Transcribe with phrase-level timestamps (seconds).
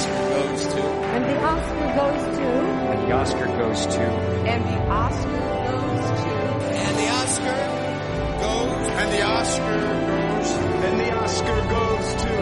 [0.00, 0.82] Oscar goes to.
[1.12, 2.48] And the Oscar goes to.
[2.88, 4.04] And the Oscar goes to.
[4.48, 6.34] And the Oscar goes to.
[6.88, 7.58] And the Oscar
[8.40, 8.86] goes.
[8.96, 9.76] And the Oscar
[10.08, 10.50] goes.
[10.86, 12.34] And the Oscar goes to.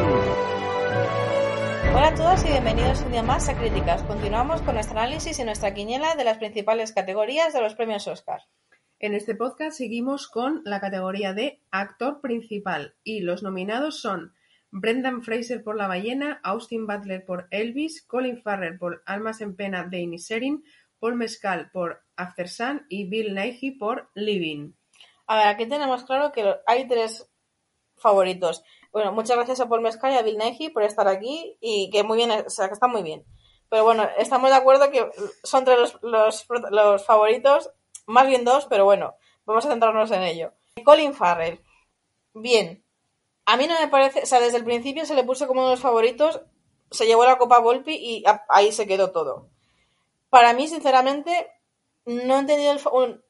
[1.91, 4.05] Hola a todos y bienvenidos un día más a Críticas.
[4.05, 8.43] Continuamos con nuestro análisis y nuestra quiniela de las principales categorías de los premios Oscar.
[9.01, 14.33] En este podcast seguimos con la categoría de actor principal y los nominados son
[14.71, 19.85] Brendan Fraser por La ballena, Austin Butler por Elvis, Colin Farrell por Almas en pena
[19.85, 20.65] de Inisherin,
[20.99, 24.73] Paul Mescal por After Sun y Bill Nighy por Living.
[25.27, 27.31] A ver, aquí tenemos claro que hay tres
[27.97, 28.63] favoritos.
[28.93, 32.03] Bueno, muchas gracias a Paul Mescal y a Bill Nighy por estar aquí y que
[32.03, 33.25] muy bien, o sea, que está muy bien.
[33.69, 35.09] Pero bueno, estamos de acuerdo que
[35.43, 37.71] son entre los, los, los favoritos,
[38.07, 40.53] más bien dos, pero bueno, vamos a centrarnos en ello.
[40.85, 41.61] Colin Farrell,
[42.33, 42.85] bien.
[43.51, 45.71] A mí no me parece, o sea, desde el principio se le puso como uno
[45.71, 46.43] de los favoritos,
[46.91, 49.49] se llevó la Copa Volpi y ahí se quedó todo.
[50.29, 51.51] Para mí, sinceramente,
[52.05, 52.73] no he entendido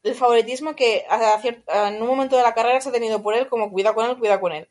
[0.02, 1.06] el, favoritismo que
[1.69, 4.19] en un momento de la carrera se ha tenido por él, como cuida con él,
[4.19, 4.69] cuida con él.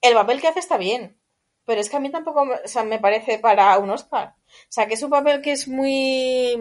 [0.00, 1.20] El papel que hace está bien,
[1.66, 4.34] pero es que a mí tampoco o sea, me parece para un Oscar.
[4.46, 6.56] O sea, que es un papel que es muy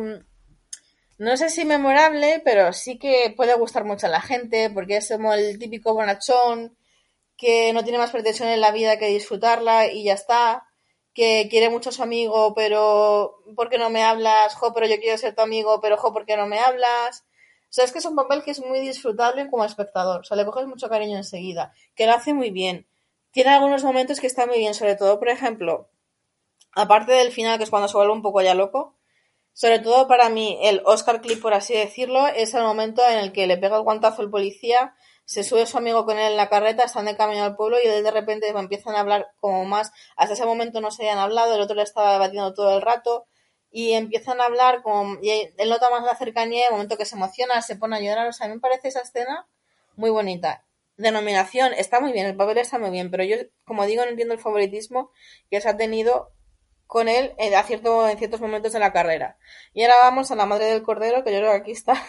[1.19, 5.08] no sé si memorable, pero sí que puede gustar mucho a la gente, porque es
[5.08, 6.75] como el típico bonachón
[7.38, 10.67] que no tiene más pretensión en la vida que disfrutarla y ya está,
[11.13, 14.55] que quiere mucho a su amigo, pero ¿por qué no me hablas?
[14.55, 17.25] Jo, pero yo quiero ser tu amigo, pero jo, ¿por qué no me hablas?
[17.69, 20.38] O sea, es que es un papel que es muy disfrutable como espectador, o sea,
[20.38, 22.88] le coges mucho cariño enseguida, que lo hace muy bien.
[23.31, 25.89] Tiene algunos momentos que está muy bien, sobre todo, por ejemplo,
[26.73, 28.95] aparte del final, que es cuando se vuelve un poco ya loco,
[29.53, 33.31] sobre todo para mí, el Oscar clip, por así decirlo, es el momento en el
[33.31, 34.95] que le pega el guantazo el policía,
[35.28, 37.86] se sube su amigo con él en la carreta, están de camino al pueblo y
[37.86, 39.92] de repente empiezan a hablar como más.
[40.16, 43.27] Hasta ese momento no se habían hablado, el otro le estaba debatiendo todo el rato
[43.70, 45.17] y empiezan a hablar como.
[45.21, 48.30] Y él nota más la cercanía, el momento que se emociona, se pone a llorar.
[48.30, 49.49] O sea, a mí me parece esa escena
[49.98, 50.66] muy bonita.
[50.95, 53.36] Denominación, está muy bien, el papel está muy bien, pero yo,
[53.66, 55.11] como digo, no entiendo el favoritismo
[55.52, 56.32] que se ha tenido
[56.86, 59.37] con él en, cierto, en ciertos momentos de la carrera.
[59.73, 62.02] Y ahora vamos a la madre del cordero, que yo creo que aquí está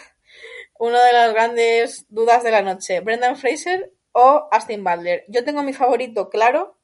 [0.79, 3.01] una de las grandes dudas de la noche.
[3.01, 5.25] Brendan Fraser o Austin Butler.
[5.27, 6.79] Yo tengo mi favorito claro.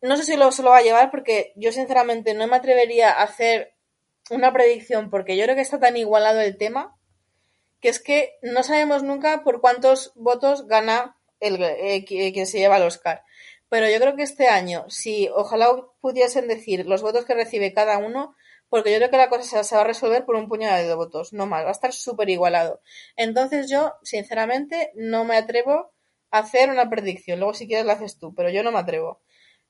[0.00, 3.12] No sé si lo, se lo va a llevar porque yo sinceramente no me atrevería
[3.12, 3.76] a hacer
[4.30, 6.98] una predicción porque yo creo que está tan igualado el tema
[7.80, 12.78] que es que no sabemos nunca por cuántos votos gana el, eh, quien se lleva
[12.78, 13.22] el Oscar.
[13.68, 15.68] Pero yo creo que este año, si ojalá
[16.00, 18.34] pudiesen decir los votos que recibe cada uno,
[18.72, 21.34] porque yo creo que la cosa se va a resolver por un puñado de votos,
[21.34, 22.80] no más, va a estar súper igualado.
[23.16, 25.92] Entonces yo, sinceramente, no me atrevo
[26.30, 27.38] a hacer una predicción.
[27.38, 29.20] Luego si quieres la haces tú, pero yo no me atrevo.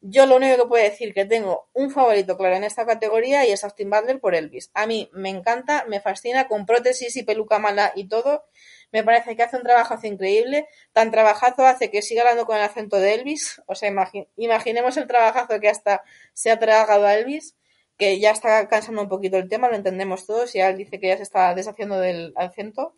[0.00, 3.50] Yo lo único que puedo decir que tengo un favorito claro en esta categoría y
[3.50, 4.70] es Austin Butler por Elvis.
[4.72, 8.44] A mí me encanta, me fascina, con prótesis y peluca mala y todo.
[8.92, 10.68] Me parece que hace un trabajazo increíble.
[10.92, 13.62] Tan trabajazo hace que siga hablando con el acento de Elvis.
[13.66, 13.92] O sea,
[14.36, 16.04] imaginemos el trabajazo que hasta
[16.34, 17.56] se ha tragado a Elvis,
[18.02, 20.52] que ya está cansando un poquito el tema, lo entendemos todos.
[20.56, 22.96] Y él dice que ya se está deshaciendo del acento.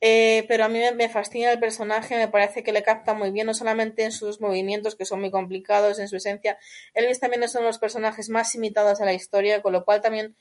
[0.00, 3.46] Eh, pero a mí me fascina el personaje, me parece que le capta muy bien,
[3.46, 6.58] no solamente en sus movimientos, que son muy complicados, en su esencia.
[6.94, 10.00] Elvis también es uno de los personajes más imitados a la historia, con lo cual
[10.00, 10.34] también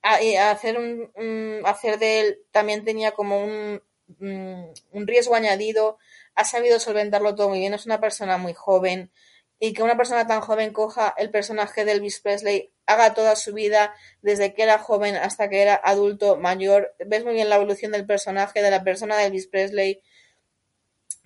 [0.00, 3.82] hacer, un, hacer de él también tenía como un,
[4.18, 5.98] un riesgo añadido,
[6.34, 9.10] ha sabido solventarlo todo muy bien, es una persona muy joven,
[9.58, 13.54] y que una persona tan joven coja el personaje de Elvis Presley, haga toda su
[13.54, 16.94] vida desde que era joven hasta que era adulto, mayor.
[16.98, 20.02] Ves muy bien la evolución del personaje, de la persona de Elvis Presley.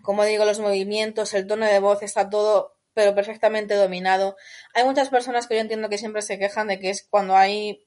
[0.03, 4.37] Como digo, los movimientos, el tono de voz, está todo pero perfectamente dominado.
[4.75, 7.87] Hay muchas personas que yo entiendo que siempre se quejan de que es cuando hay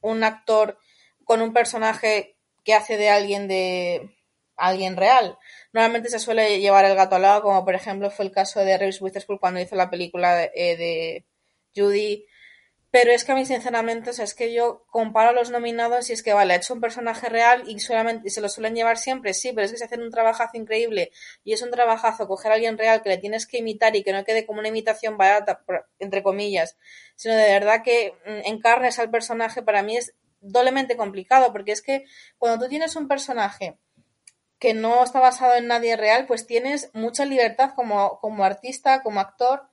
[0.00, 0.78] un actor
[1.24, 4.16] con un personaje que hace de alguien de
[4.56, 5.38] alguien real.
[5.72, 8.78] Normalmente se suele llevar el gato al lado, como por ejemplo fue el caso de
[8.78, 11.24] Reese Witherspoon cuando hizo la película de, eh,
[11.74, 12.26] Judy.
[12.90, 16.08] Pero es que a mí, sinceramente, o sea, es que yo comparo a los nominados
[16.08, 18.74] y es que, vale, ha hecho un personaje real y solamente y se lo suelen
[18.74, 21.10] llevar siempre, sí, pero es que se hacen un trabajazo increíble
[21.44, 24.12] y es un trabajazo coger a alguien real que le tienes que imitar y que
[24.12, 25.62] no quede como una imitación barata,
[25.98, 26.78] entre comillas,
[27.16, 31.82] sino de verdad que mm, encarnes al personaje, para mí es doblemente complicado, porque es
[31.82, 32.04] que
[32.38, 33.78] cuando tú tienes un personaje
[34.58, 39.20] que no está basado en nadie real, pues tienes mucha libertad como, como artista, como
[39.20, 39.68] actor,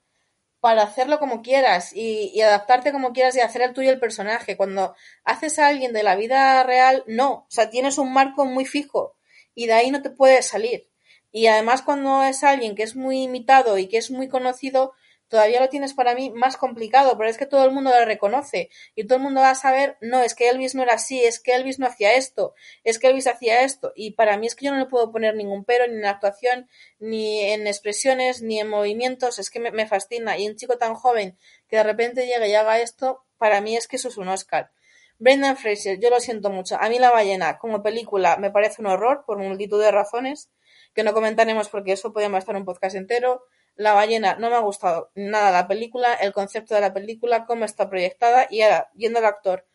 [0.64, 4.56] para hacerlo como quieras y, adaptarte como quieras y hacer el tuyo el personaje.
[4.56, 4.96] Cuando
[5.26, 7.32] haces a alguien de la vida real, no.
[7.32, 9.18] O sea, tienes un marco muy fijo
[9.54, 10.90] y de ahí no te puedes salir.
[11.34, 14.94] Y además cuando es alguien que es muy imitado y que es muy conocido,
[15.34, 18.70] todavía lo tienes para mí más complicado, pero es que todo el mundo lo reconoce
[18.94, 21.40] y todo el mundo va a saber, no, es que Elvis no era así, es
[21.40, 22.54] que Elvis no hacía esto,
[22.84, 23.94] es que Elvis hacía esto.
[23.96, 26.70] Y para mí es que yo no le puedo poner ningún pero ni en actuación,
[27.00, 30.38] ni en expresiones, ni en movimientos, es que me, fascina.
[30.38, 31.36] Y un chico tan joven
[31.68, 34.70] que de repente llegue y haga esto, para mí es que eso es un Oscar.
[35.18, 36.78] Brendan Fraser, yo lo siento mucho.
[36.80, 40.52] A mí La ballena como película me parece un horror por multitud de razones
[40.94, 43.48] que no comentaremos porque eso podríamos estar un podcast entero.
[43.76, 47.66] La ballena no me ha gustado nada la película, el concepto de la película, cómo
[47.66, 49.68] está proyectada y ahora, yendo al actor,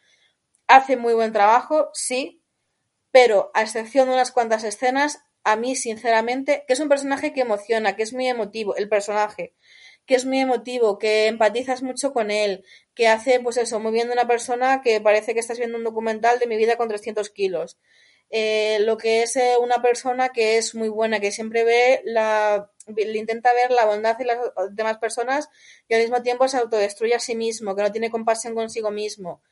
[0.67, 2.43] hace muy buen trabajo, sí,
[3.11, 7.41] pero a excepción de unas cuantas escenas, a mí sinceramente, que es un personaje que
[7.41, 9.55] emociona, que es muy emotivo, el personaje,
[10.07, 14.27] que es muy emotivo, que empatizas mucho con él, que hace, pues eso, de una
[14.27, 17.79] persona que parece que estás viendo un documental de mi vida con 300 kilos.
[18.31, 22.71] Eh, lo que es eh, una persona que es muy buena, que siempre ve la,
[22.97, 24.39] le intenta ver la bondad de las
[24.71, 25.49] demás personas
[25.89, 29.43] y al mismo tiempo se autodestruye a sí mismo, que no tiene compasión consigo mismo.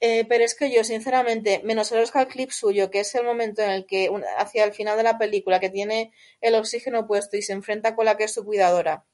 [0.00, 3.70] Eh, pero es que yo, sinceramente, menos el clip suyo, que es el momento en
[3.70, 7.54] el que, hacia el final de la película, que tiene el oxígeno puesto y se
[7.54, 9.04] enfrenta con la que es su cuidadora,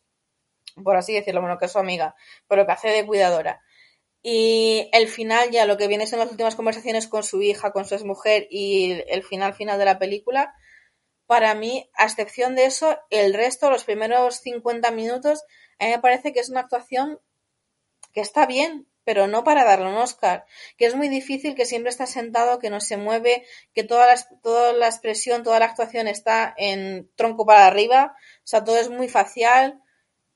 [0.83, 2.17] por así decirlo, bueno, que es su amiga,
[2.49, 3.63] pero que hace de cuidadora.
[4.23, 7.85] Y el final, ya lo que viene son las últimas conversaciones con su hija, con
[7.85, 10.55] su exmujer y el final final de la película,
[11.33, 15.43] para mí, a excepción de eso, el resto, los primeros 50 minutos,
[15.79, 17.21] a mí me parece que es una actuación
[18.13, 20.45] que está bien, pero no para darle un Oscar,
[20.77, 24.23] que es muy difícil, que siempre está sentado, que no se mueve, que toda la,
[24.43, 28.91] toda la expresión, toda la actuación está en tronco para arriba, o sea, todo es
[28.91, 29.81] muy facial.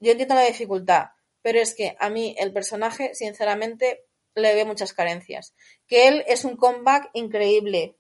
[0.00, 1.08] Yo entiendo la dificultad,
[1.42, 5.54] pero es que a mí el personaje, sinceramente, le veo muchas carencias.
[5.86, 7.98] Que él es un comeback increíble,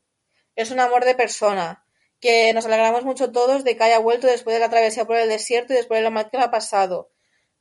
[0.54, 1.85] es un amor de persona,
[2.20, 5.28] que nos alegramos mucho todos de que haya vuelto después de la travesía por el
[5.28, 7.10] desierto y después de lo mal que le ha pasado.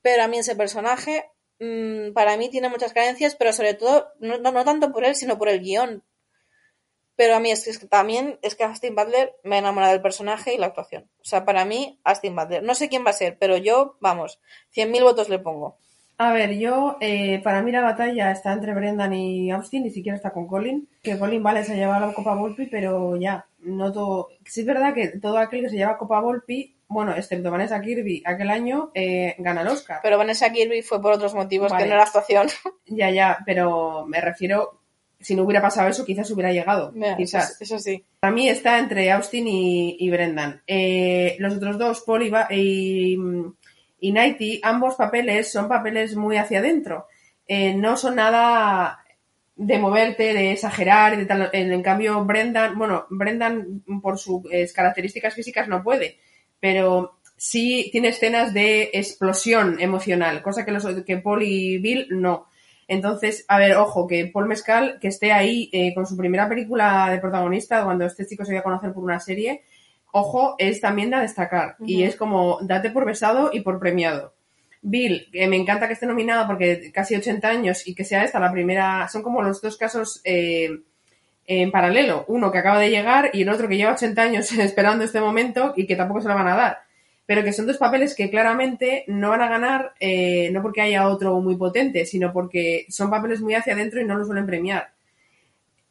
[0.02, 1.30] Pero a mí ese personaje,
[1.60, 5.16] mm, para mí tiene muchas carencias, pero sobre todo, no, no, no tanto por él,
[5.16, 6.04] sino por el guion.
[7.16, 10.58] Pero a mí es que, también es que Austin Butler me enamora del personaje y
[10.58, 11.10] la actuación.
[11.20, 12.62] O sea, para mí, Austin Butler.
[12.62, 14.42] No sé quién va a ser, pero yo, vamos,
[14.76, 15.78] 100.000 votos le pongo.
[16.18, 20.16] A ver, yo, eh, para mí la batalla está entre Brendan y Austin, ni siquiera
[20.16, 20.88] está con Colin.
[21.02, 24.30] Que Colin, vale, se ha llevado la Copa Volpi, pero ya, no todo.
[24.46, 28.24] Sí, es verdad que todo aquel que se lleva Copa Volpi, bueno, excepto Vanessa Kirby,
[28.26, 30.00] aquel año eh, gana el Oscar.
[30.02, 31.84] Pero Vanessa Kirby fue por otros motivos Vale.
[31.84, 32.48] que no era actuación.
[32.88, 34.80] Ya, ya, pero me refiero,
[35.20, 36.94] si no hubiera pasado eso, quizás hubiera llegado.
[37.18, 37.60] Quizás.
[37.60, 38.06] Eso, eso sí.
[38.20, 40.62] Para mí está entre Austin y, y Brendan.
[40.68, 43.18] Eh, los otros dos, Paul y, y,
[44.06, 47.08] y Nighty, ambos papeles son papeles muy hacia adentro.
[47.48, 49.00] Eh, no son nada
[49.56, 51.50] de moverte, de exagerar, de tal.
[51.54, 56.20] En, cambio, Brendan, bueno, Brendan por sus eh, características físicas no puede,
[56.60, 62.46] pero sí tiene escenas de explosión emocional, cosa que, los, que Paul y Bill no.
[62.88, 67.10] Entonces, a ver, ojo, que Paul Mescal, que esté ahí eh, con su primera película
[67.10, 69.64] de protagonista, cuando este chico se dio a conocer por una serie,
[70.18, 71.76] ojo, es también de destacar.
[71.86, 74.34] Y es como, date por besado y por premiado.
[74.82, 78.40] Bill, que me encanta que esté nominada porque casi 80 años y que sea esta
[78.40, 80.70] la primera, son como los dos casos eh,
[81.46, 82.24] en paralelo.
[82.30, 85.74] Uno que acaba de llegar y el otro que lleva 80 años esperando este momento
[85.76, 86.78] y que tampoco se la van a dar.
[87.26, 91.10] Pero que son dos papeles que claramente no van a ganar, eh, no porque haya
[91.10, 94.95] otro muy potente, sino porque son papeles muy hacia adentro y no los suelen premiar.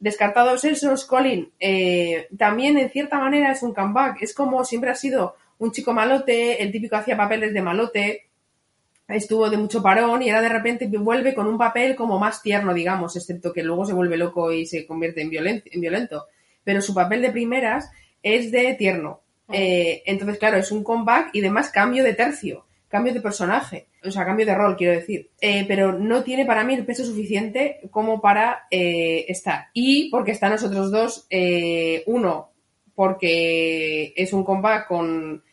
[0.05, 4.21] Descartados esos, Colin eh, también en cierta manera es un comeback.
[4.21, 8.27] Es como siempre ha sido un chico malote, el típico hacía papeles de malote,
[9.07, 12.71] estuvo de mucho parón y ahora de repente vuelve con un papel como más tierno,
[12.71, 16.25] digamos, excepto que luego se vuelve loco y se convierte en, violen- en violento.
[16.63, 17.89] Pero su papel de primeras
[18.21, 19.21] es de tierno.
[19.51, 22.64] Eh, entonces, claro, es un comeback y además cambio de tercio,
[22.95, 25.29] cambio de personaje, o sea, cambio de rol, quiero decir.
[25.41, 29.65] Eh, pero no tiene para mí el peso suficiente como para eh, estar.
[29.73, 32.51] Y porque están los otros dos, eh, uno,
[32.95, 35.43] porque es un comeback con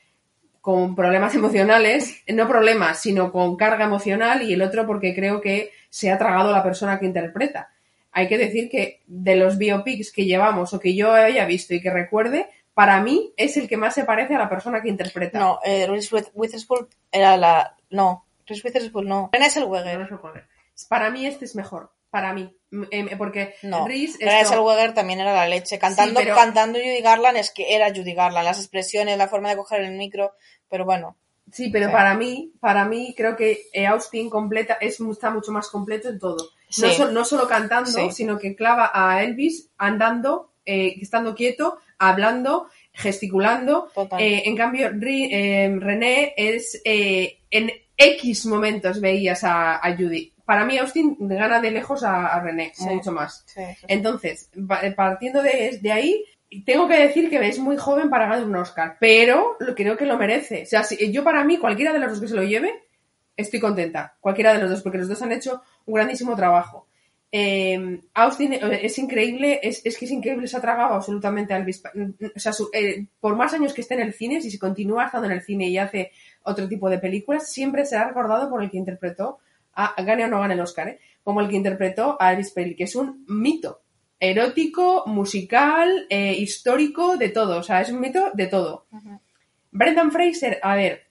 [0.60, 5.72] con problemas emocionales, no problemas, sino con carga emocional, y el otro porque creo que
[5.90, 7.70] se ha tragado la persona que interpreta.
[8.12, 11.80] Hay que decir que de los biopics que llevamos o que yo haya visto y
[11.80, 15.38] que recuerde, para mí es el que más se parece a la persona que interpreta.
[15.38, 17.76] No, eh, Reese With- Witherspoon era la...
[17.90, 19.30] No, Reese Witherspoon no.
[19.32, 20.48] Renée No Zellweger.
[20.74, 20.84] es.
[20.86, 22.56] Para mí este es mejor, para mí.
[22.90, 25.78] Em, porque No, Reese Renée Zellweger también era la leche.
[25.78, 28.44] Cantando, pero- cantando Judy Garland es que era Judy Garland.
[28.46, 30.32] Las expresiones, la forma de coger el micro.
[30.70, 31.16] Pero bueno,
[31.50, 31.92] Sí, pero Sí.
[31.92, 36.18] para mí, para mí creo que eh, Austin completa, es, está mucho más completo en
[36.18, 36.48] todo.
[36.78, 38.10] No, so- no solo cantando, Sí.
[38.12, 43.90] sino que clava a Elvis andando, eh, estando quieto, hablando, gesticulando.
[44.18, 50.32] Eh, en cambio, Ri- eh, René es, eh, en X momentos veías a, a Judy.
[50.44, 52.84] Para mí Austin gana de lejos a, a René, Sí.
[52.86, 53.44] mucho más.
[53.46, 53.86] Sí, sí.
[53.88, 56.24] Entonces, pa- partiendo de, de ahí,
[56.66, 60.18] tengo que decir que es muy joven para ganar un Oscar, pero creo que lo
[60.18, 60.62] merece.
[60.64, 62.82] O sea, si- yo para mí, cualquiera de los dos que se lo lleve,
[63.36, 64.16] estoy contenta.
[64.20, 66.88] Cualquiera de los dos, porque los dos han hecho un grandísimo trabajo.
[67.34, 71.56] Eh, Austin eh, es increíble, es, es que es increíble, se ha tragado absolutamente a
[71.56, 71.78] Elvis.
[71.78, 71.92] Pa-
[72.36, 75.06] O sea, su- eh, por más años que esté en el cine, si se continúa
[75.06, 76.12] estando en el cine y hace
[76.42, 79.38] otro tipo de películas, siempre será recordado por el que interpretó,
[79.74, 80.98] a, gane o no gane el Oscar, ¿eh?
[81.24, 83.80] como el que interpretó a Elvis Presley, que es un mito
[84.20, 87.58] erótico, musical, eh, histórico, de todo.
[87.58, 88.86] O sea, es un mito de todo.
[89.70, 91.06] Brendan Fraser, a ver,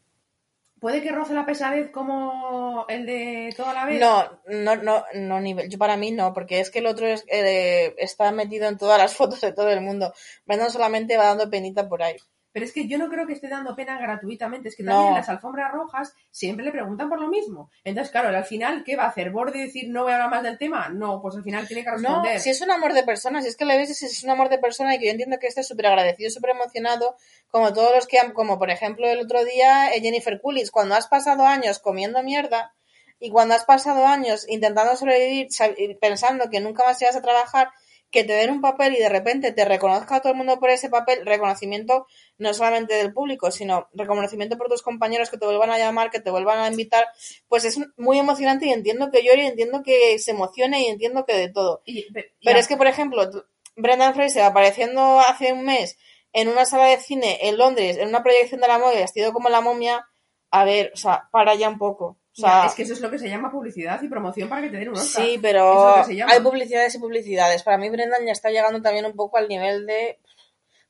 [0.81, 4.01] ¿puede que roce la pesadez como el de toda la vez?
[4.01, 5.69] No, no, no, no nivel.
[5.69, 8.97] Yo para mí no, porque es que el otro es, eh, está metido en todas
[8.97, 10.11] las fotos de todo el mundo.
[10.45, 12.17] Brandon solamente va dando penita por ahí.
[12.53, 14.69] Pero es que yo no creo que esté dando pena gratuitamente.
[14.69, 14.91] Es que No.
[14.91, 17.69] también en las alfombras rojas siempre le preguntan por lo mismo.
[17.83, 19.31] Entonces, claro, al final, ¿qué va a hacer?
[19.31, 20.89] ¿Borde decir no voy a hablar más del tema?
[20.89, 22.39] No, pues al final tiene que No, responder.
[22.39, 24.49] si es un amor de persona, si es que le ves, si es un amor
[24.49, 27.15] de persona y que yo entiendo que esté súper agradecido, súper emocionado,
[27.49, 30.95] como todos los que han, como por ejemplo el otro día eh, Jennifer Coolidge, cuando
[30.95, 32.73] has pasado años comiendo mierda
[33.19, 35.47] y cuando has pasado años intentando sobrevivir
[36.01, 37.69] pensando que nunca más irás a trabajar,
[38.11, 40.89] que te den un papel y de repente te reconozca todo el mundo por ese
[40.89, 42.05] papel, reconocimiento
[42.37, 46.19] no solamente del público, sino reconocimiento por tus compañeros que te vuelvan a llamar, que
[46.19, 47.05] te vuelvan a invitar,
[47.47, 51.25] pues es muy emocionante y entiendo que llore y entiendo que se emocione y entiendo
[51.25, 51.81] que de todo.
[51.85, 53.29] Y- pe- y Pero a- es que, por ejemplo,
[53.75, 55.97] Brendan Fraser apareciendo hace un mes
[56.33, 59.49] en una sala de cine en Londres, en una proyección de la moda, vestido como
[59.49, 60.05] la momia,
[60.49, 62.17] a ver, o sea, para ya un poco.
[62.33, 64.61] O sea, ya, es que eso es lo que se llama publicidad y promoción para
[64.61, 65.25] que te den un Oscar.
[65.25, 67.63] sí, pero es hay publicidades y publicidades.
[67.63, 70.17] Para mí, Brendan ya está llegando también un poco al nivel de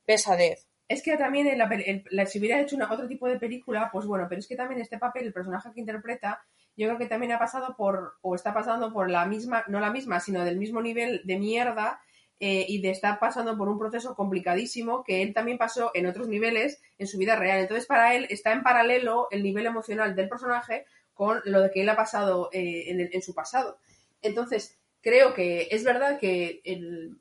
[0.05, 0.67] pesadez.
[0.87, 4.25] Es que también en la- si hubiera hecho una, otro tipo de película, pues bueno,
[4.27, 6.43] pero es que también este papel, el personaje que interpreta,
[6.75, 9.89] yo creo que también ha pasado por, o está pasando por la misma, no la
[9.89, 12.01] misma, sino del mismo nivel de mierda
[12.39, 16.27] eh, y de estar pasando por un proceso complicadísimo que él también pasó en otros
[16.27, 17.59] niveles en su vida real.
[17.59, 21.81] Entonces, para él está en paralelo el nivel emocional del personaje con lo de que
[21.81, 23.77] él ha pasado eh, en, el- en su pasado.
[24.21, 27.17] Entonces, creo que es verdad que el,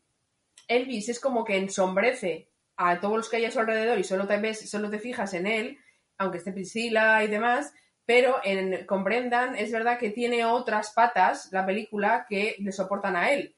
[0.68, 4.26] Elvis es como que ensombrece a todos los que hay a su alrededor y solo
[4.26, 5.78] te ves, solo te fijas en él,
[6.18, 7.72] aunque esté Priscila y demás,
[8.06, 13.16] pero en, con Brendan es verdad que tiene otras patas la película que le soportan
[13.16, 13.54] a él.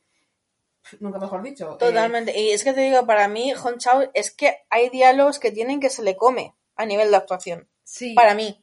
[1.01, 1.75] Nunca mejor dicho.
[1.75, 2.39] Eh, Totalmente.
[2.39, 5.79] Y es que te digo, para mí, Hong Chao, es que hay diálogos que tienen
[5.81, 7.69] que se le come a nivel de actuación.
[7.85, 8.61] sí, Para mí.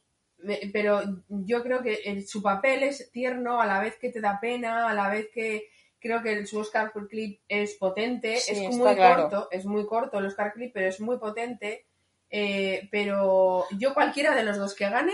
[0.72, 4.88] Pero yo creo que su papel es tierno a la vez que te da pena,
[4.90, 5.68] a la vez que
[5.98, 9.22] creo que el- su Oscar clip es potente, Sí, es muy claro.
[9.28, 11.86] corto, es muy corto el Oscar clip, pero es muy potente.
[12.32, 15.12] eh, pero yo cualquiera de los dos que gane,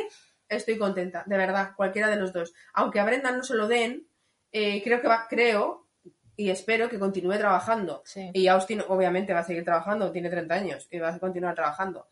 [0.51, 2.53] estoy contenta, de verdad, cualquiera de los dos.
[2.75, 4.07] Aunque a Brendan no se lo den,
[4.53, 5.89] eh, creo que va, creo
[6.37, 8.03] y espero que continúe trabajando.
[8.05, 8.31] Sí.
[8.35, 12.07] Y Austin obviamente va a seguir trabajando, tiene 30 años y va a continuar trabajando.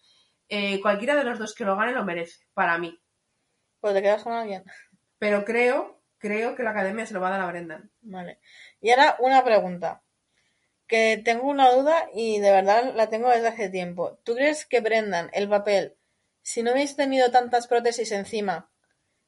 [0.49, 2.99] Eh, cualquiera de los dos que lo gane lo merece, para mí.
[3.85, 4.65] Pues te quedas con alguien.
[5.19, 7.91] Pero creo, creo que la academia se lo va a dar a Brendan.
[8.01, 8.39] Vale.
[8.81, 10.03] Y ahora una pregunta.
[10.87, 14.17] Que tengo una duda y de verdad la tengo desde hace tiempo.
[14.25, 15.99] ¿Tú crees que Brendan, el papel,
[16.41, 18.71] si no hubiese tenido tantas prótesis encima,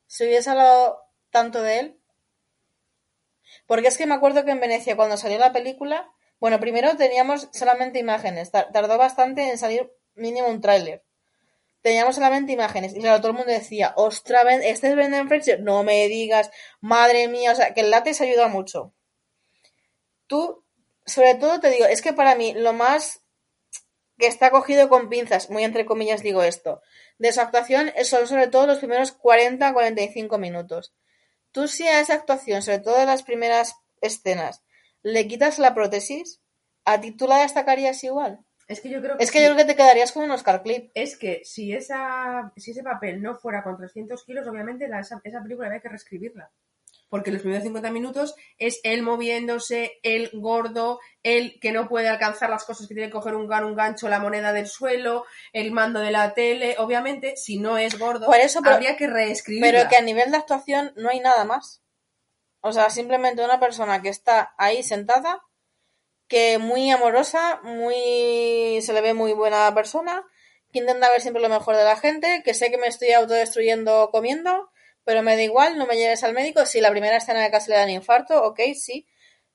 [0.07, 2.01] se hubiese hablado tanto de él?
[3.67, 6.11] Porque es que me acuerdo que en Venecia, cuando salió la película,
[6.41, 8.51] bueno, primero teníamos solamente imágenes.
[8.53, 11.03] tar- Tardó bastante en salir mínimo un tráiler.
[11.87, 12.97] Teníamos solamente imágenes.
[12.97, 15.61] Y claro, todo el mundo decía, ostras, Ben- este es Brendan Fraser.
[15.61, 16.51] No me digas,
[16.81, 17.53] madre mía.
[17.53, 18.93] O sea, que el látex ayuda mucho.
[20.27, 20.65] Tú,
[21.05, 23.21] sobre todo te digo, es que para mí lo más
[24.19, 26.83] que está cogido con pinzas, muy entre comillas digo esto,
[27.19, 30.93] de su actuación son sobre todo los primeros 40-45 minutos.
[31.53, 34.65] Tú si a esa actuación, sobre todo en las primeras escenas,
[35.03, 36.41] le quitas la prótesis,
[36.85, 38.41] ¿a ti tú la destacarías igual?
[38.69, 39.45] Es que yo creo que, Es que sí.
[39.45, 40.91] yo creo que te quedarías con un Oscar Clip.
[40.95, 45.21] es que si esa si ese papel no fuera con 300 kilos, obviamente la- esa,
[45.25, 46.51] esa película había que reescribirla.
[47.09, 52.51] Porque los primeros 50 minutos es él moviéndose, él gordo, él que no puede alcanzar
[52.51, 55.71] las cosas que tiene que coger un, gan- un gancho, la moneda del suelo, el
[55.71, 56.75] mando de la tele.
[56.79, 59.71] Obviamente, si no es gordo, Por eso, pero- habría que reescribirla.
[59.79, 61.81] Pero que a nivel de actuación no hay nada más.
[62.61, 65.41] O sea, simplemente una persona que está ahí sentada,
[66.29, 70.25] que muy amorosa, muy se le ve muy buena persona,
[70.73, 74.11] que intenta ver siempre lo mejor de la gente, que sé que me estoy autodestruyendo
[74.11, 74.71] comiendo,
[75.05, 76.67] pero me da igual, no me lleves al médico.
[76.67, 79.07] Si la primera escena de casi le dan infarto, ok, sí.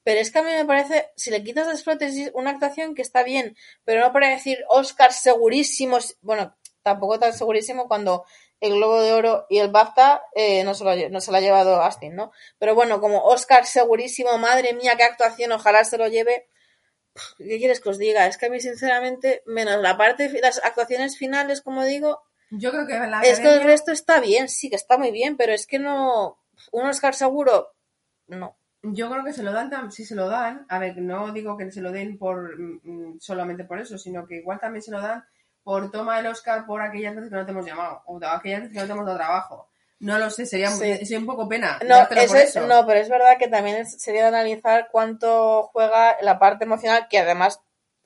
[0.03, 3.01] Pero es que a mí me parece, si le quitas las prótesis, una actuación que
[3.01, 8.25] está bien, pero no para decir Oscar segurísimo, bueno, tampoco tan segurísimo cuando
[8.61, 11.41] el Globo de Oro y el BAFTA eh, no, se lo, no se lo ha
[11.41, 12.31] llevado Austin, ¿no?
[12.57, 16.47] Pero bueno, como Oscar segurísimo, madre mía, qué actuación, ojalá se lo lleve.
[17.37, 18.27] ¿Qué quieres que os diga?
[18.27, 22.87] Es que a mí, sinceramente, menos la parte, las actuaciones finales, como digo, Yo creo
[22.87, 25.67] que la es que el resto está bien, sí, que está muy bien, pero es
[25.67, 26.37] que no.
[26.71, 27.73] Un Oscar seguro,
[28.27, 28.55] no.
[28.83, 31.71] Yo creo que se lo dan, si se lo dan, a ver, no digo que
[31.71, 34.99] se lo den por mm, mm, solamente por eso, sino que igual también se lo
[34.99, 35.23] dan
[35.63, 38.73] por toma del Oscar por aquellas veces que no te hemos llamado, o aquellas veces
[38.73, 39.70] que no te hemos dado trabajo.
[40.01, 40.97] No lo sé, sería, Sí.
[40.97, 41.79] sería un poco pena.
[41.87, 46.65] No, eso no, pero es verdad que también sería de analizar cuánto juega la parte
[46.65, 47.61] emocional, que además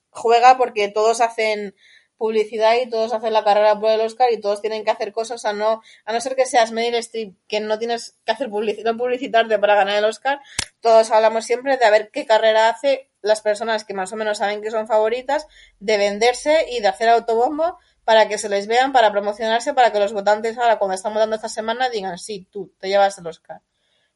[0.10, 1.74] juega porque todos hacen
[2.18, 5.44] publicidad y todos hacen la carrera por el Oscar y todos tienen que hacer cosas
[5.44, 8.84] a no a no ser que seas Meryl Streep que no tienes que hacer publici-
[8.86, 10.40] no publicitarte para ganar el Oscar
[10.80, 14.38] todos hablamos siempre de a ver qué carrera hace las personas que más o menos
[14.38, 15.46] saben que son favoritas
[15.82, 20.00] de venderse y de hacer autobombo para que se les vean para promocionarse para que
[20.00, 23.62] los votantes ahora cuando estamos dando esta semana digan sí tú te llevas el Oscar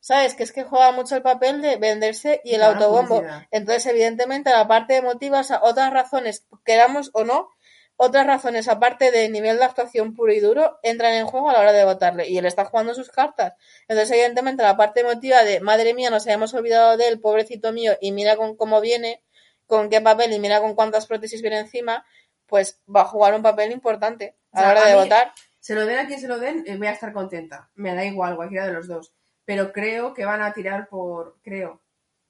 [0.02, 0.34] ¿Sabes?
[0.34, 3.22] Que es que juega mucho el papel de venderse y el Claro, autobombo.
[3.52, 7.50] Entonces, evidentemente, la parte emotiva, o sea, otras razones, queramos o no,
[7.98, 11.60] otras razones, aparte del nivel de actuación puro y duro, entran en juego a la
[11.60, 12.30] hora de votarle.
[12.30, 13.56] Y él está jugando sus cartas.
[13.90, 17.98] Entonces, evidentemente, la parte emotiva de, madre mía, nos habíamos olvidado de él, pobrecito mío,
[18.00, 19.22] y mira con cómo viene,
[19.68, 22.06] con qué papel y mira con cuántas prótesis viene encima,
[22.50, 25.32] pues va a jugar un papel importante a la hora de votar.
[25.60, 27.70] Se lo den a quien se lo den, eh, voy a estar contenta.
[27.76, 29.14] Me da igual, cualquiera de los dos.
[29.46, 31.38] Pero creo que van a tirar por.
[31.42, 31.82] Creo.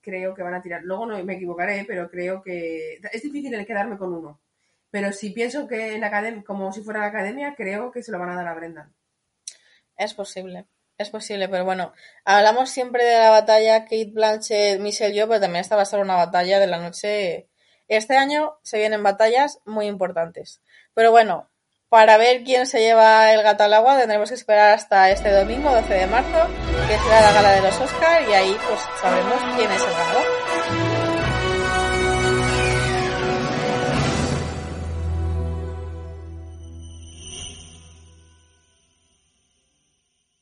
[0.02, 0.82] Creo que van a tirar.
[0.84, 3.00] Luego no me equivocaré, pero creo que.
[3.12, 4.40] Es difícil el quedarme con uno.
[4.92, 8.12] Pero si pienso que en la academia, como si fuera la academia, creo que se
[8.12, 8.94] lo van a dar a Brendan.
[9.98, 10.66] Es posible,
[10.98, 15.62] es posible, pero bueno, hablamos siempre de la batalla Kate Blanchett, Michelle Yeoh, pero también
[15.62, 17.50] esta va a ser una batalla de la noche.
[17.90, 20.62] Este año se vienen batallas muy importantes.
[20.94, 21.50] Pero bueno,
[21.90, 25.72] para ver quién se lleva el gato al agua tendremos que esperar hasta este domingo,
[25.72, 26.48] 12 de marzo,
[26.88, 30.39] que será la gala de los Oscar y ahí pues sabremos quién es el ganador.